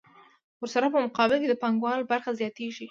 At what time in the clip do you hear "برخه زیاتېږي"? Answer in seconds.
2.11-2.79